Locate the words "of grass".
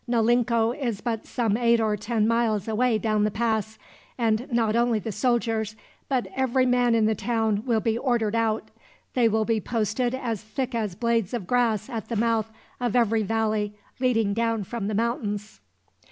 11.35-11.87